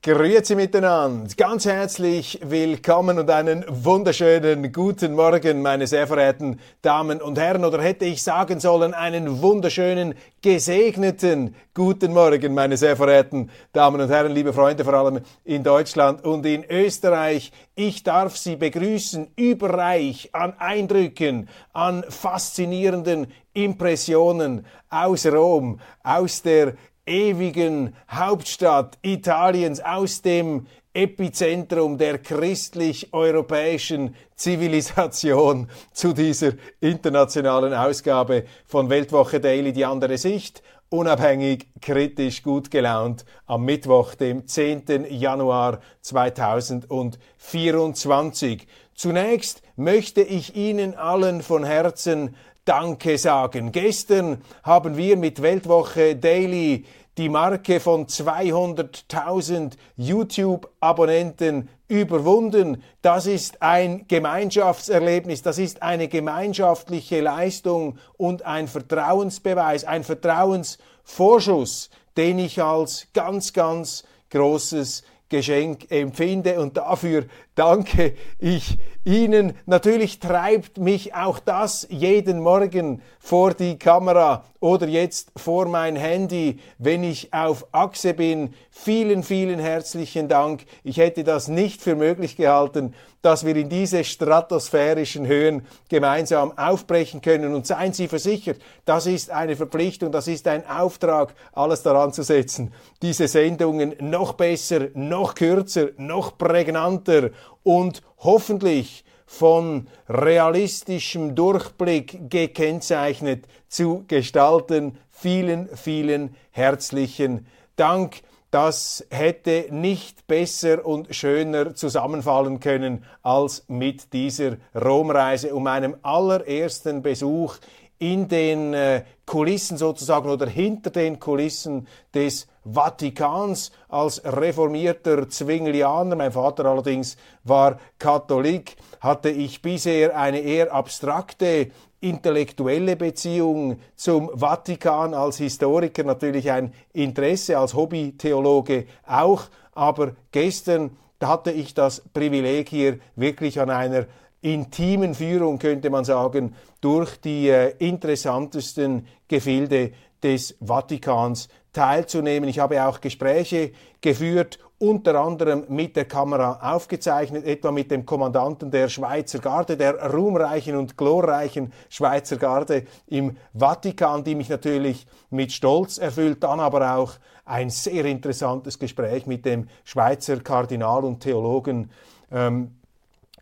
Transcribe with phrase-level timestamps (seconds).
[0.00, 7.36] Grüezi miteinander, ganz herzlich willkommen und einen wunderschönen guten Morgen, meine sehr verehrten Damen und
[7.36, 14.00] Herren, oder hätte ich sagen sollen, einen wunderschönen, gesegneten guten Morgen, meine sehr verehrten Damen
[14.00, 17.50] und Herren, liebe Freunde, vor allem in Deutschland und in Österreich.
[17.74, 26.74] Ich darf Sie begrüßen, überreich an Eindrücken, an faszinierenden Impressionen aus Rom, aus der
[27.08, 39.38] ewigen Hauptstadt Italiens, aus dem Epizentrum der christlich-europäischen Zivilisation zu dieser internationalen Ausgabe von Weltwoche
[39.40, 45.06] Daily, die andere Sicht, unabhängig, kritisch, gut gelaunt, am Mittwoch, dem 10.
[45.10, 48.66] Januar 2024.
[48.94, 52.34] Zunächst möchte ich Ihnen allen von Herzen
[52.68, 53.72] Danke sagen.
[53.72, 56.84] Gestern haben wir mit Weltwoche Daily
[57.16, 62.82] die Marke von 200.000 YouTube-Abonnenten überwunden.
[63.00, 72.38] Das ist ein Gemeinschaftserlebnis, das ist eine gemeinschaftliche Leistung und ein Vertrauensbeweis, ein Vertrauensvorschuss, den
[72.38, 77.24] ich als ganz, ganz großes Geschenk empfinde und dafür
[77.58, 79.54] danke ich Ihnen.
[79.66, 86.58] Natürlich treibt mich auch das jeden Morgen vor die Kamera oder jetzt vor mein Handy,
[86.78, 88.54] wenn ich auf Achse bin.
[88.70, 90.66] Vielen, vielen herzlichen Dank.
[90.84, 97.20] Ich hätte das nicht für möglich gehalten, dass wir in diese stratosphärischen Höhen gemeinsam aufbrechen
[97.20, 97.54] können.
[97.54, 102.22] Und seien Sie versichert, das ist eine Verpflichtung, das ist ein Auftrag, alles daran zu
[102.22, 102.72] setzen,
[103.02, 107.30] diese Sendungen noch besser, noch kürzer, noch prägnanter
[107.68, 114.96] und hoffentlich von realistischem Durchblick gekennzeichnet zu gestalten.
[115.10, 117.46] Vielen, vielen herzlichen
[117.76, 118.22] Dank.
[118.50, 127.02] Das hätte nicht besser und schöner zusammenfallen können als mit dieser Romreise und meinem allerersten
[127.02, 127.56] Besuch
[127.98, 136.16] in den äh, Kulissen sozusagen oder hinter den Kulissen des Vatikans als reformierter Zwinglianer.
[136.16, 141.70] Mein Vater allerdings war Katholik, hatte ich bisher eine eher abstrakte
[142.00, 149.44] intellektuelle Beziehung zum Vatikan als Historiker natürlich ein Interesse, als Hobbytheologe auch,
[149.74, 154.06] aber gestern hatte ich das Privileg hier wirklich an einer
[154.40, 159.92] intimen Führung, könnte man sagen, durch die äh, interessantesten Gefilde
[160.22, 162.48] des Vatikans teilzunehmen.
[162.48, 168.70] Ich habe auch Gespräche geführt, unter anderem mit der Kamera aufgezeichnet, etwa mit dem Kommandanten
[168.70, 175.52] der Schweizer Garde, der ruhmreichen und glorreichen Schweizer Garde im Vatikan, die mich natürlich mit
[175.52, 177.14] Stolz erfüllt, dann aber auch
[177.44, 181.90] ein sehr interessantes Gespräch mit dem Schweizer Kardinal und Theologen
[182.30, 182.76] ähm,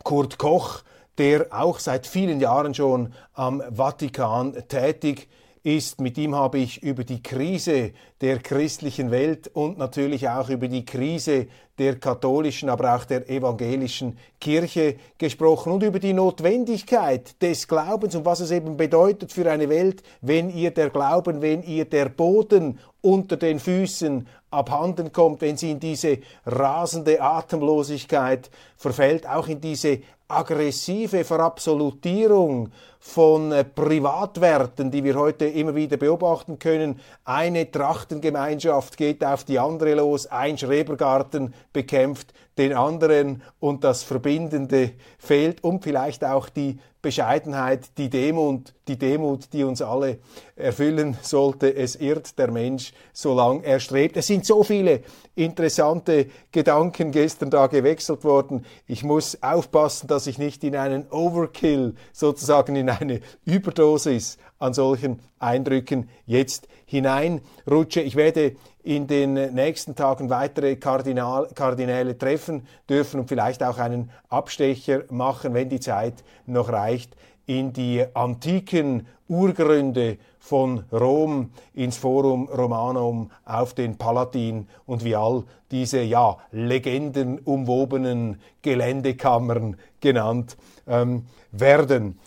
[0.04, 0.82] Kurt Koch,
[1.18, 5.28] der auch seit vielen Jahren schon am Vatikan tätig
[5.66, 6.00] ist.
[6.00, 10.84] Mit ihm habe ich über die Krise der christlichen Welt und natürlich auch über die
[10.84, 18.14] Krise der katholischen, aber auch der evangelischen Kirche gesprochen und über die Notwendigkeit des Glaubens
[18.14, 22.08] und was es eben bedeutet für eine Welt, wenn ihr der Glauben, wenn ihr der
[22.08, 29.60] Boden unter den Füßen abhanden kommt, wenn sie in diese rasende Atemlosigkeit verfällt, auch in
[29.60, 36.98] diese aggressive Verabsolutierung von äh, Privatwerten, die wir heute immer wieder beobachten können.
[37.24, 44.92] Eine Trachtengemeinschaft geht auf die andere los, ein Schrebergarten bekämpft den anderen und das Verbindende
[45.18, 50.18] fehlt und vielleicht auch die Bescheidenheit, die Demut, die Demut, die uns alle
[50.56, 51.72] erfüllen sollte.
[51.72, 54.16] Es irrt der Mensch, solange er strebt.
[54.16, 55.02] Es sind so viele
[55.36, 58.64] interessante Gedanken gestern da gewechselt worden.
[58.88, 65.20] Ich muss aufpassen, dass ich nicht in einen Overkill, sozusagen in eine Überdosis an solchen
[65.38, 68.00] Eindrücken jetzt hineinrutsche.
[68.00, 72.45] Ich werde in den nächsten Tagen weitere Kardinal, Kardinäle treffen
[72.88, 77.16] dürfen und vielleicht auch einen Abstecher machen, wenn die Zeit noch reicht,
[77.46, 85.44] in die antiken Urgründe von Rom ins Forum Romanum auf den Palatin und wie all
[85.70, 90.56] diese ja legendenumwobenen Geländekammern genannt
[90.86, 92.18] ähm, werden.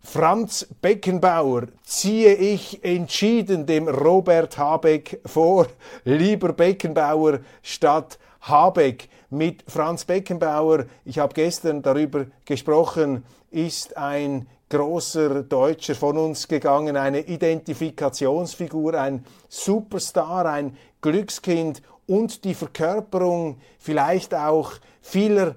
[0.00, 5.66] Franz Beckenbauer ziehe ich entschieden dem Robert Habeck vor.
[6.04, 9.08] Lieber Beckenbauer statt Habeck.
[9.30, 16.96] Mit Franz Beckenbauer, ich habe gestern darüber gesprochen, ist ein großer Deutscher von uns gegangen,
[16.96, 25.56] eine Identifikationsfigur, ein Superstar, ein Glückskind und die Verkörperung vielleicht auch vieler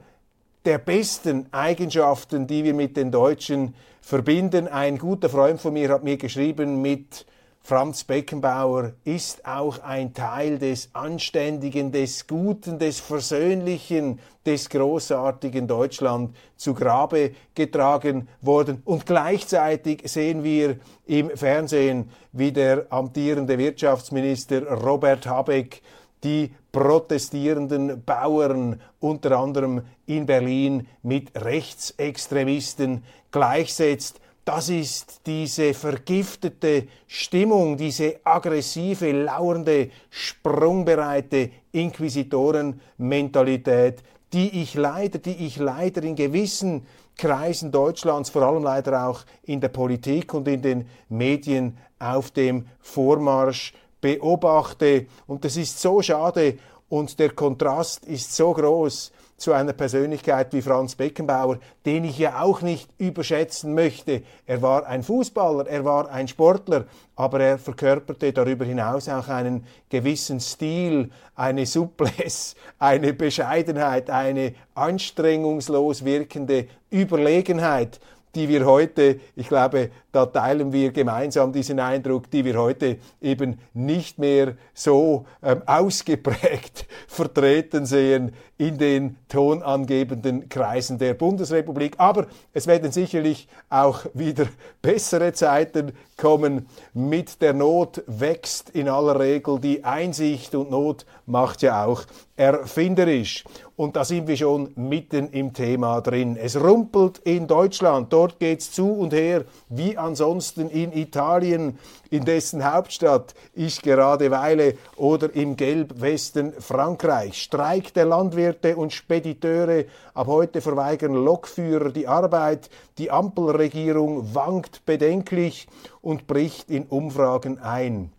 [0.66, 4.68] der besten Eigenschaften, die wir mit den Deutschen verbinden.
[4.68, 7.26] Ein guter Freund von mir hat mir geschrieben, mit
[7.62, 16.36] Franz Beckenbauer ist auch ein Teil des Anständigen, des Guten, des Versöhnlichen, des großartigen Deutschland
[16.56, 18.82] zu Grabe getragen worden.
[18.86, 25.82] Und gleichzeitig sehen wir im Fernsehen, wie der amtierende Wirtschaftsminister Robert Habeck
[26.24, 34.20] die protestierenden Bauern unter anderem in Berlin mit Rechtsextremisten gleichsetzt.
[34.52, 44.02] Das ist diese vergiftete Stimmung, diese aggressive, lauernde, sprungbereite Inquisitorenmentalität,
[44.34, 49.62] die ich leider, die ich leider in gewissen Kreisen Deutschlands, vor allem leider auch in
[49.62, 55.06] der Politik und in den Medien auf dem Vormarsch beobachte.
[55.28, 56.58] Und das ist so schade
[56.90, 62.42] und der Kontrast ist so groß zu einer Persönlichkeit wie Franz Beckenbauer, den ich ja
[62.42, 64.24] auch nicht überschätzen möchte.
[64.46, 69.66] Er war ein Fußballer, er war ein Sportler, aber er verkörperte darüber hinaus auch einen
[69.90, 78.00] gewissen Stil, eine Souplesse, eine Bescheidenheit, eine anstrengungslos wirkende Überlegenheit
[78.36, 83.60] die wir heute, ich glaube, da teilen wir gemeinsam diesen Eindruck, die wir heute eben
[83.74, 91.96] nicht mehr so ähm, ausgeprägt vertreten sehen in den tonangebenden Kreisen der Bundesrepublik.
[91.98, 94.48] Aber es werden sicherlich auch wieder
[94.82, 96.68] bessere Zeiten kommen.
[96.94, 102.04] Mit der Not wächst in aller Regel die Einsicht und Not macht ja auch
[102.36, 103.44] erfinderisch.
[103.76, 106.36] Und da sind wir schon mitten im Thema drin.
[106.36, 111.80] Es rumpelt in Deutschland, dort geht's zu und her, wie ansonsten in Italien,
[112.10, 117.42] in dessen Hauptstadt ich gerade weile, oder im Gelbwesten Frankreich.
[117.42, 119.86] Streik der Landwirte und Spediteure.
[120.14, 122.70] Ab heute verweigern Lokführer die Arbeit.
[122.98, 125.68] Die Ampelregierung wankt bedenklich
[126.02, 128.12] und bricht in Umfragen ein.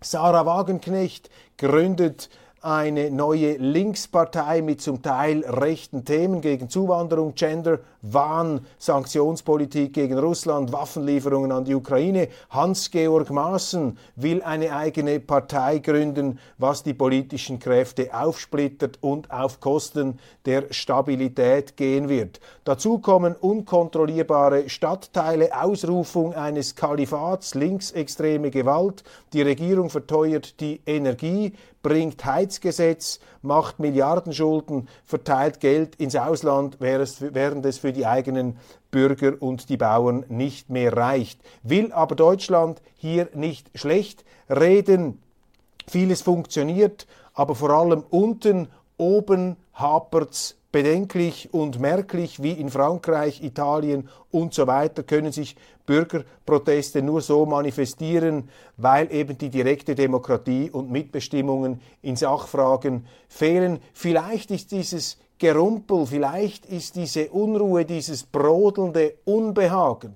[0.00, 2.30] Sarah Wagenknecht gründet
[2.62, 10.72] eine neue Linkspartei mit zum Teil rechten Themen gegen Zuwanderung, Gender, Wahn, Sanktionspolitik gegen Russland,
[10.72, 12.28] Waffenlieferungen an die Ukraine.
[12.48, 20.18] Hans-Georg Maaßen will eine eigene Partei gründen, was die politischen Kräfte aufsplittert und auf Kosten
[20.46, 22.40] der Stabilität gehen wird.
[22.64, 29.04] Dazu kommen unkontrollierbare Stadtteile, Ausrufung eines Kalifats, linksextreme Gewalt.
[29.32, 31.52] Die Regierung verteuert die Energie,
[31.82, 38.56] bringt Heizgesetz, macht Milliardenschulden, verteilt Geld ins Ausland, während es für die eigenen
[38.90, 41.40] Bürger und die Bauern nicht mehr reicht.
[41.62, 45.20] Will aber Deutschland hier nicht schlecht reden.
[45.86, 54.08] Vieles funktioniert, aber vor allem unten, oben hapert's bedenklich und merklich wie in Frankreich, Italien
[54.30, 55.56] und so weiter können sich
[55.86, 63.80] Bürgerproteste nur so manifestieren, weil eben die direkte Demokratie und Mitbestimmungen in Sachfragen fehlen.
[63.92, 70.14] Vielleicht ist dieses Gerumpel, vielleicht ist diese Unruhe, dieses brodelnde Unbehagen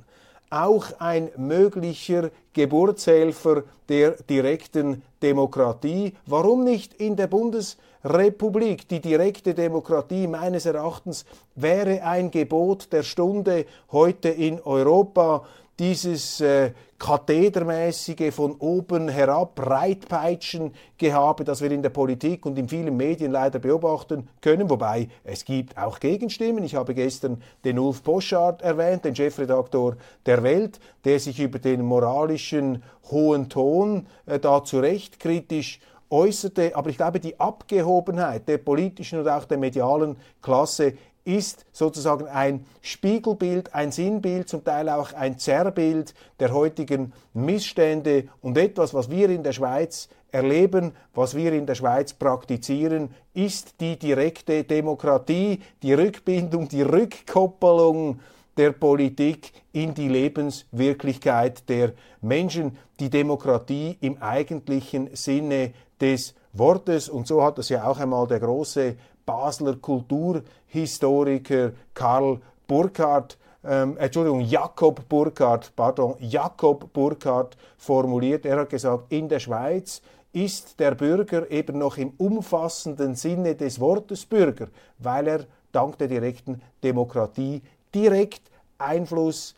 [0.54, 6.14] auch ein möglicher Geburtshelfer der direkten Demokratie.
[6.26, 8.86] Warum nicht in der Bundesrepublik?
[8.88, 11.24] Die direkte Demokratie meines Erachtens
[11.56, 15.44] wäre ein Gebot der Stunde heute in Europa.
[15.78, 22.68] Dieses äh, kathedermäßige von oben herab Breitpeitschen Gehabe, das wir in der Politik und in
[22.68, 26.64] vielen Medien leider beobachten können, wobei es gibt auch Gegenstimmen.
[26.64, 31.82] Ich habe gestern den Ulf Poschardt erwähnt, den Chefredaktor der Welt, der sich über den
[31.82, 36.76] moralischen hohen Ton äh, da zu Recht kritisch äußerte.
[36.76, 42.66] Aber ich glaube, die Abgehobenheit der politischen und auch der medialen Klasse ist sozusagen ein
[42.82, 49.30] Spiegelbild, ein Sinnbild, zum Teil auch ein Zerrbild der heutigen Missstände und etwas, was wir
[49.30, 55.94] in der Schweiz erleben, was wir in der Schweiz praktizieren, ist die direkte Demokratie, die
[55.94, 58.20] Rückbindung, die Rückkoppelung
[58.56, 67.08] der Politik in die Lebenswirklichkeit der Menschen, die Demokratie im eigentlichen Sinne des Wortes.
[67.08, 74.40] Und so hat es ja auch einmal der große Basler Kulturhistoriker Karl Burkhardt, ähm, Entschuldigung,
[74.40, 78.44] Jakob Burkhardt, pardon, Jakob Burkhardt formuliert.
[78.46, 80.02] Er hat gesagt, in der Schweiz
[80.32, 86.08] ist der Bürger eben noch im umfassenden Sinne des Wortes Bürger, weil er dank der
[86.08, 87.62] direkten Demokratie
[87.94, 89.54] direkt Einfluss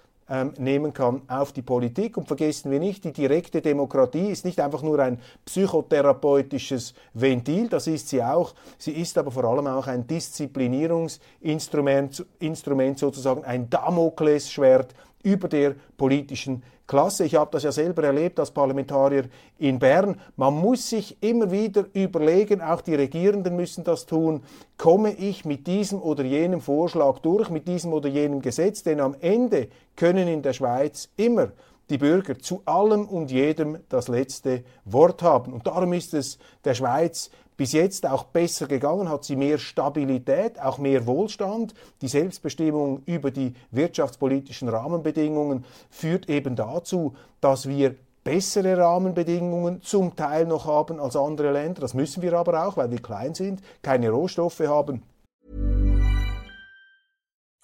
[0.59, 2.17] nehmen kann auf die Politik.
[2.17, 7.87] Und vergessen wir nicht, die direkte Demokratie ist nicht einfach nur ein psychotherapeutisches Ventil, das
[7.87, 14.95] ist sie auch, sie ist aber vor allem auch ein Disziplinierungsinstrument, Instrument sozusagen ein Damoklesschwert
[15.27, 17.25] über der politischen Klasse.
[17.25, 19.25] Ich habe das ja selber erlebt als Parlamentarier
[19.59, 20.21] in Bern.
[20.37, 24.45] Man muss sich immer wieder überlegen, auch die Regierenden müssen das tun,
[24.79, 29.17] komme ich mit diesem oder jenem Vorschlag durch, mit diesem oder jenem Gesetz, denn am
[29.19, 31.51] Ende können in der Schweiz immer
[31.91, 35.53] die Bürger zu allem und jedem das letzte Wort haben.
[35.53, 40.61] Und darum ist es der Schweiz bis jetzt auch besser gegangen, hat sie mehr Stabilität,
[40.61, 41.75] auch mehr Wohlstand.
[42.03, 47.95] Die Selbstbestimmung über die wirtschaftspolitischen Rahmenbedingungen führt eben dazu, dass wir
[48.25, 51.81] bessere Rahmenbedingungen zum Teil noch haben als andere Länder.
[51.81, 55.03] Das müssen wir aber auch, weil wir klein sind, keine Rohstoffe haben.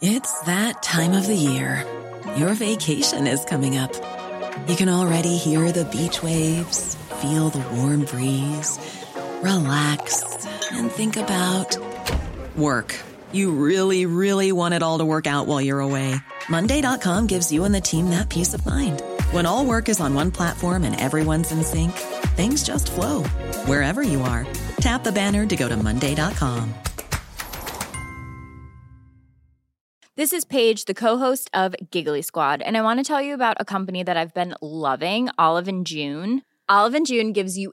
[0.00, 1.84] It's that time of the year.
[2.37, 3.90] Your vacation is coming up.
[4.68, 8.78] You can already hear the beach waves, feel the warm breeze.
[9.42, 11.76] Relax, and think about
[12.56, 12.99] work.
[13.32, 16.14] You really, really want it all to work out while you're away.
[16.49, 19.02] Monday.com gives you and the team that peace of mind.
[19.30, 21.92] When all work is on one platform and everyone's in sync,
[22.37, 23.22] things just flow
[23.66, 24.46] wherever you are.
[24.80, 26.75] Tap the banner to go to Monday.com.
[30.14, 33.56] This is Paige, the co-host of Giggly Squad, and I want to tell you about
[33.58, 36.42] a company that I've been loving, Olive and June.
[36.68, 37.72] Olive and June gives you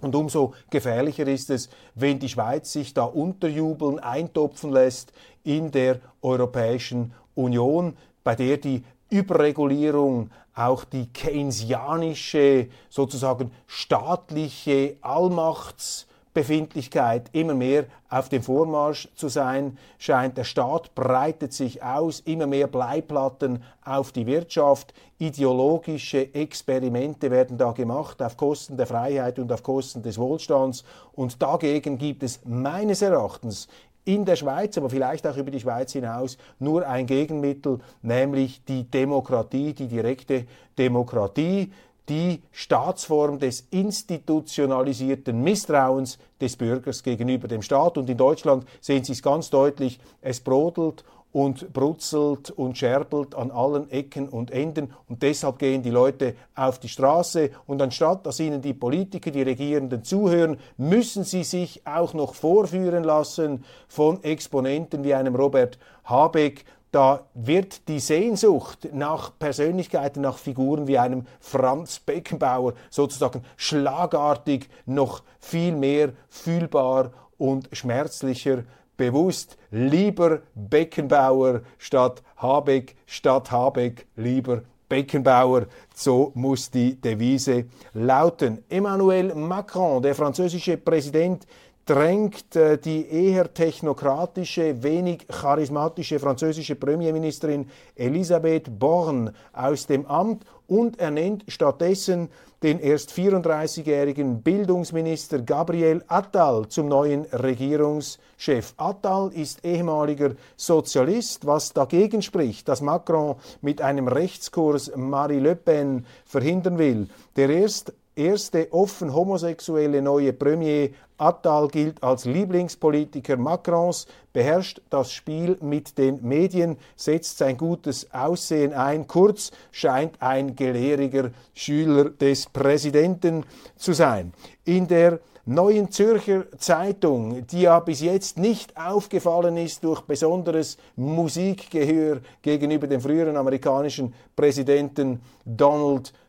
[0.00, 5.12] Und umso gefährlicher ist es, wenn die Schweiz sich da unterjubeln, eintopfen lässt
[5.42, 17.30] in der Europäischen Union, bei der die Überregulierung, auch die keynesianische, sozusagen staatliche Allmachts Befindlichkeit
[17.32, 20.36] immer mehr auf dem Vormarsch zu sein scheint.
[20.36, 27.72] Der Staat breitet sich aus, immer mehr Bleiplatten auf die Wirtschaft, ideologische Experimente werden da
[27.72, 30.84] gemacht auf Kosten der Freiheit und auf Kosten des Wohlstands.
[31.14, 33.66] Und dagegen gibt es meines Erachtens
[34.04, 38.84] in der Schweiz, aber vielleicht auch über die Schweiz hinaus, nur ein Gegenmittel, nämlich die
[38.84, 40.44] Demokratie, die direkte
[40.76, 41.72] Demokratie,
[42.08, 47.98] die Staatsform des institutionalisierten Misstrauens des Bürgers gegenüber dem Staat.
[47.98, 51.04] Und in Deutschland sehen Sie es ganz deutlich, es brodelt
[51.36, 54.94] und brutzelt und scherbelt an allen Ecken und Enden.
[55.06, 57.50] Und deshalb gehen die Leute auf die Straße.
[57.66, 63.04] Und anstatt dass ihnen die Politiker, die Regierenden zuhören, müssen sie sich auch noch vorführen
[63.04, 70.86] lassen von Exponenten wie einem Robert Habeck da wird die Sehnsucht nach Persönlichkeiten, nach Figuren
[70.86, 78.64] wie einem Franz Beckenbauer sozusagen schlagartig noch viel mehr fühlbar und schmerzlicher
[78.96, 79.58] bewusst.
[79.70, 85.66] Lieber Beckenbauer statt Habeck, statt Habeck lieber Beckenbauer.
[85.94, 88.64] So muss die Devise lauten.
[88.68, 91.46] Emmanuel Macron, der französische Präsident,
[91.86, 100.98] drängt äh, die eher technokratische, wenig charismatische französische Premierministerin Elisabeth Borne aus dem Amt und
[100.98, 102.28] ernennt stattdessen
[102.62, 108.74] den erst 34-jährigen Bildungsminister Gabriel Attal zum neuen Regierungschef.
[108.76, 116.06] Attal ist ehemaliger Sozialist, was dagegen spricht, dass Macron mit einem Rechtskurs Marie Le Pen
[116.24, 117.08] verhindern will.
[117.36, 125.56] Der erst erste offen homosexuelle neue Premier Attal gilt als Lieblingspolitiker Macrons, beherrscht das Spiel
[125.60, 133.44] mit den Medien, setzt sein gutes Aussehen ein, kurz scheint ein gelehriger Schüler des Präsidenten
[133.76, 134.32] zu sein.
[134.64, 142.18] In der Neuen Zürcher Zeitung, die ja bis jetzt nicht aufgefallen ist durch besonderes Musikgehör
[142.42, 146.25] gegenüber dem früheren amerikanischen Präsidenten Donald Trump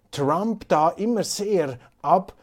[0.67, 1.79] da immer sehr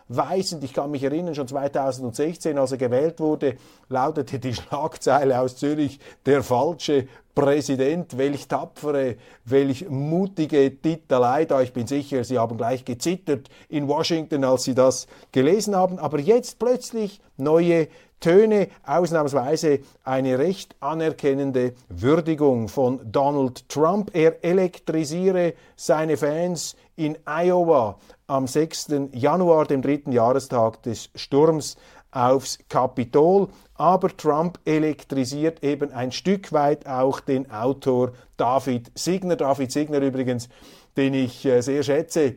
[0.09, 0.65] abweisend.
[0.65, 3.57] Ich kann mich erinnern, schon 2016, als er gewählt wurde,
[3.89, 11.63] lautete die Schlagzeile aus Zürich, der falsche Präsident, welch tapfere, welch mutige Titelei da.
[11.63, 15.99] Ich bin sicher, Sie haben gleich gezittert in Washington, als Sie das gelesen haben.
[15.99, 17.89] Aber jetzt plötzlich neue
[18.21, 24.13] Töne, ausnahmsweise eine recht anerkennende Würdigung von Donald Trump.
[24.15, 28.95] Er elektrisiere seine Fans in Iowa am 6.
[29.13, 31.77] Januar, dem dritten Jahrestag des Sturms
[32.11, 33.49] aufs Kapitol.
[33.75, 39.37] Aber Trump elektrisiert eben ein Stück weit auch den Autor David Signer.
[39.37, 40.49] David Signer übrigens,
[40.97, 42.37] den ich äh, sehr schätze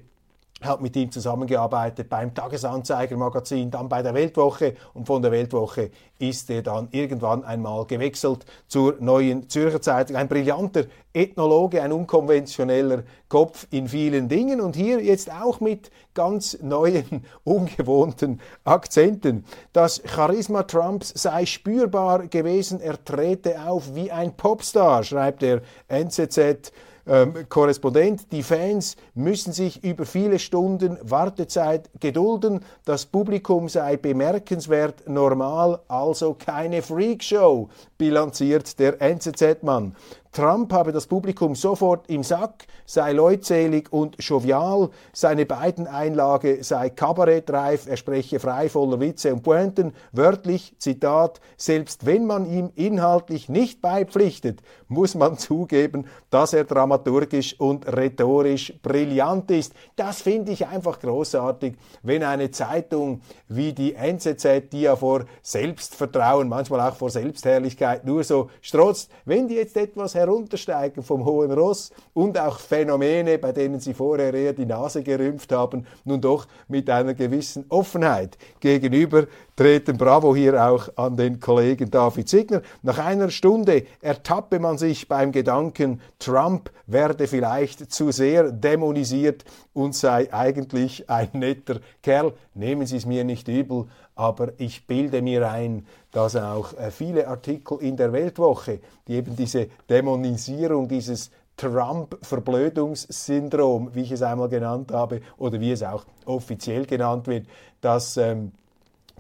[0.62, 6.50] habe mit ihm zusammengearbeitet beim Tagesanzeiger-Magazin, dann bei der Weltwoche und von der Weltwoche ist
[6.50, 10.16] er dann irgendwann einmal gewechselt zur neuen Zürcher Zeitung.
[10.16, 16.58] Ein brillanter Ethnologe, ein unkonventioneller Kopf in vielen Dingen und hier jetzt auch mit ganz
[16.62, 19.46] neuen, ungewohnten Akzenten.
[19.74, 26.72] Das Charisma Trumps sei spürbar gewesen, er trete auf wie ein Popstar, schreibt der NZZ
[27.08, 32.62] ähm, Korrespondent, die Fans müssen sich über viele Stunden Wartezeit gedulden.
[32.86, 39.96] Das Publikum sei bemerkenswert normal, also keine Freakshow, bilanziert der NZZ-Mann.
[40.38, 46.92] Trump habe das Publikum sofort im Sack, sei leutselig und jovial, seine beiden Einlage sei
[46.92, 53.50] kabarettreif, er spreche frei voller Witze und Pointen, wörtlich, Zitat, selbst wenn man ihm inhaltlich
[53.50, 59.74] nicht beipflichtet, muss man zugeben, dass er dramaturgisch und rhetorisch brillant ist.
[59.96, 66.48] Das finde ich einfach großartig, wenn eine Zeitung wie die NZZ, die ja vor Selbstvertrauen,
[66.48, 71.52] manchmal auch vor Selbstherrlichkeit nur so strotzt, wenn die jetzt etwas her heruntersteigen vom hohen
[71.52, 76.48] Ross und auch Phänomene, bei denen sie vorher eher die Nase gerümpft haben, nun doch
[76.68, 79.28] mit einer gewissen Offenheit gegenüber
[79.58, 79.98] treten.
[79.98, 82.62] Bravo hier auch an den Kollegen David Signer.
[82.84, 89.44] Nach einer Stunde ertappe man sich beim Gedanken, Trump werde vielleicht zu sehr dämonisiert
[89.74, 92.34] und sei eigentlich ein netter Kerl.
[92.54, 97.28] Nehmen Sie es mir nicht übel, aber ich bilde mir ein, dass auch äh, viele
[97.28, 104.92] Artikel in der Weltwoche, die eben diese Dämonisierung dieses Trump-Verblödungssyndrom, wie ich es einmal genannt
[104.92, 107.48] habe, oder wie es auch offiziell genannt wird,
[107.82, 108.52] dass ähm,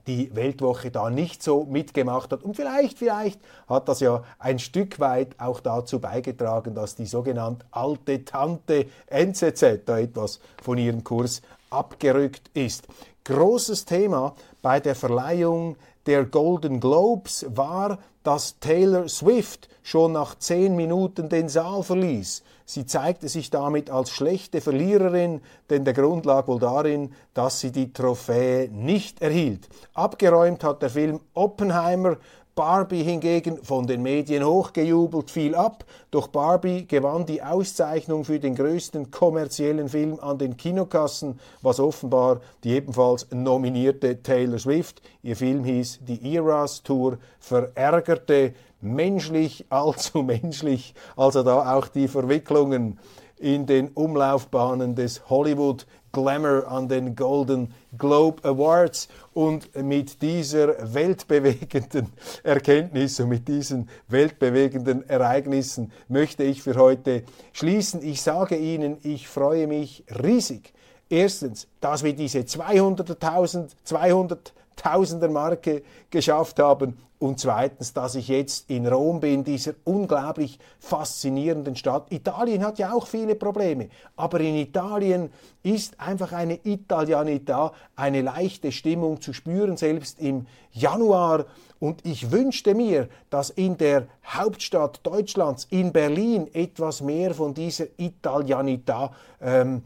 [0.08, 2.44] die Weltwoche da nicht so mitgemacht hat.
[2.44, 7.66] Und vielleicht, vielleicht hat das ja ein Stück weit auch dazu beigetragen, dass die sogenannte
[7.72, 12.88] alte Tante NZZ da etwas von ihrem Kurs abgerückt ist.
[13.26, 20.76] Großes Thema bei der Verleihung der Golden Globes war, dass Taylor Swift schon nach zehn
[20.76, 22.44] Minuten den Saal verließ.
[22.70, 27.72] Sie zeigte sich damit als schlechte Verliererin, denn der Grund lag wohl darin, dass sie
[27.72, 29.70] die Trophäe nicht erhielt.
[29.94, 32.18] Abgeräumt hat der Film Oppenheimer
[32.58, 38.56] Barbie hingegen von den Medien hochgejubelt fiel ab, doch Barbie gewann die Auszeichnung für den
[38.56, 45.66] größten kommerziellen Film an den Kinokassen, was offenbar die ebenfalls nominierte Taylor Swift, ihr Film
[45.66, 52.98] hieß Die Eras Tour, verärgerte, menschlich, allzu menschlich, also da auch die Verwicklungen
[53.38, 59.08] in den Umlaufbahnen des Hollywood Glamour an den Golden Globe Awards.
[59.34, 62.12] Und mit dieser weltbewegenden
[62.44, 68.02] Erkenntnis und mit diesen weltbewegenden Ereignissen möchte ich für heute schließen.
[68.04, 70.74] Ich sage Ihnen, ich freue mich riesig.
[71.10, 78.70] Erstens, dass wir diese 200.000, 200 Tausender Marke geschafft haben und zweitens, dass ich jetzt
[78.70, 82.12] in Rom bin, dieser unglaublich faszinierenden Stadt.
[82.12, 85.32] Italien hat ja auch viele Probleme, aber in Italien
[85.64, 91.46] ist einfach eine Italianità, eine leichte Stimmung zu spüren, selbst im Januar.
[91.80, 97.86] Und ich wünschte mir, dass in der Hauptstadt Deutschlands, in Berlin, etwas mehr von dieser
[97.98, 99.84] Italianità ähm,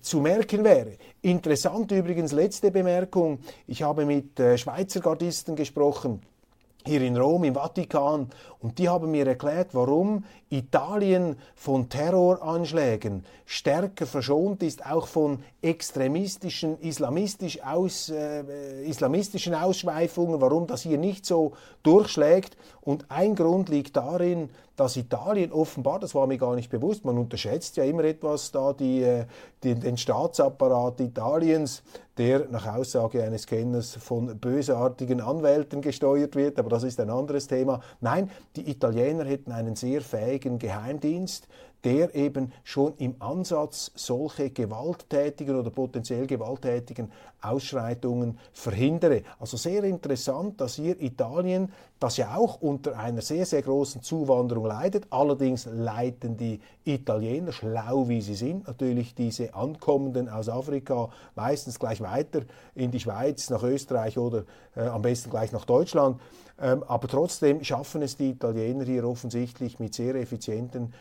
[0.00, 0.96] zu merken wäre.
[1.22, 3.38] Interessant übrigens, letzte Bemerkung.
[3.66, 6.20] Ich habe mit äh, Schweizer Gardisten gesprochen
[6.86, 14.06] hier in Rom, im Vatikan, und die haben mir erklärt, warum Italien von Terroranschlägen stärker
[14.06, 21.52] verschont ist, auch von extremistischen, islamistisch aus, äh, islamistischen Ausschweifungen, warum das hier nicht so
[21.82, 22.56] durchschlägt.
[22.82, 27.18] Und ein Grund liegt darin, dass Italien offenbar, das war mir gar nicht bewusst, man
[27.18, 29.26] unterschätzt ja immer etwas da die, äh,
[29.62, 31.82] die, den Staatsapparat Italiens,
[32.16, 37.46] der nach Aussage eines Kenners von bösartigen Anwälten gesteuert wird, aber das ist ein anderes
[37.46, 37.80] Thema.
[38.00, 41.46] Nein, die Italiener hätten einen sehr fähigen Geheimdienst,
[41.84, 49.22] der eben schon im Ansatz solche gewalttätigen oder potenziell gewalttätigen Ausschreitungen verhindere.
[49.38, 54.66] Also sehr interessant, dass hier Italien, das ja auch unter einer sehr, sehr großen Zuwanderung
[54.66, 61.78] leidet, allerdings leiten die Italiener, schlau wie sie sind, natürlich diese Ankommenden aus Afrika meistens
[61.78, 62.42] gleich weiter
[62.74, 64.44] in die Schweiz, nach Österreich oder
[64.76, 66.20] äh, am besten gleich nach Deutschland.
[66.60, 70.92] Ähm, aber trotzdem schaffen es die Italiener hier offensichtlich mit sehr effizienten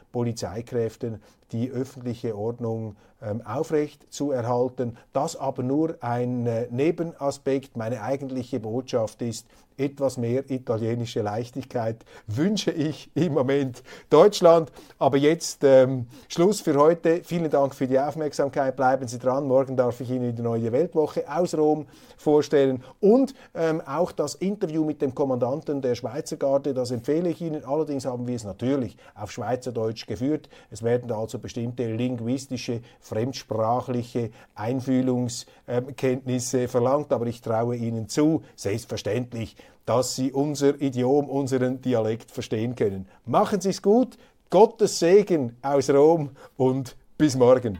[0.69, 1.21] Polizeikräften
[1.51, 4.97] die öffentliche Ordnung ähm, aufrecht zu erhalten.
[5.13, 7.75] Das aber nur ein äh, Nebenaspekt.
[7.75, 9.45] Meine eigentliche Botschaft ist,
[9.79, 14.71] etwas mehr italienische Leichtigkeit wünsche ich im Moment Deutschland.
[14.97, 17.21] Aber jetzt ähm, Schluss für heute.
[17.23, 18.75] Vielen Dank für die Aufmerksamkeit.
[18.75, 19.47] Bleiben Sie dran.
[19.47, 24.83] Morgen darf ich Ihnen die neue Weltwoche aus Rom vorstellen und ähm, auch das Interview
[24.83, 26.73] mit dem Kommandanten der Schweizer Garde.
[26.73, 27.63] Das empfehle ich Ihnen.
[27.63, 30.49] Allerdings haben wir es natürlich auf Schweizerdeutsch geführt.
[30.69, 37.11] Es werden also bestimmte linguistische, fremdsprachliche Einfühlungskenntnisse verlangt.
[37.11, 43.07] Aber ich traue Ihnen zu, selbstverständlich, dass Sie unser Idiom, unseren Dialekt verstehen können.
[43.25, 44.17] Machen Sie es gut,
[44.49, 47.79] Gottes Segen aus Rom und bis morgen.